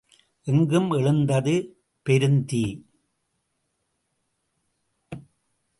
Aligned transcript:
எங்கும் 0.41 0.91
எழுந்தது 0.91 1.83
பெருந்தீ. 2.09 2.83